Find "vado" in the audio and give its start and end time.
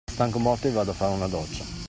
0.71-0.89